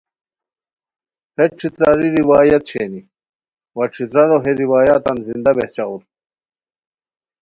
ہیت 1.35 1.51
ݯھترای 1.59 2.07
روایت 2.17 2.63
شینی 2.69 3.01
وا 3.75 3.85
ݯھترارو 3.95 4.37
ہے 4.43 4.51
روایتان 4.61 5.17
زندہ 5.27 5.51
بہچاؤر 5.57 6.01